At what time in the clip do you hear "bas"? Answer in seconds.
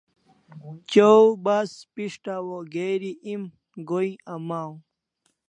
1.45-1.71